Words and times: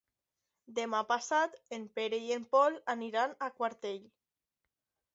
Demà 0.79 1.01
passat 1.11 1.59
en 1.79 1.87
Pere 1.99 2.21
i 2.31 2.35
en 2.39 2.49
Pol 2.57 2.83
aniran 2.97 3.39
a 3.51 3.55
Quartell. 3.61 4.05